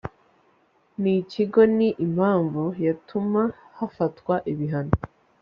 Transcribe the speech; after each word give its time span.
n 1.01 1.03
ikigo 1.15 1.61
ni 1.77 1.89
impamvu 2.05 2.63
yatuma 2.85 3.41
hafatwa 3.77 4.35
ibihano 4.51 4.93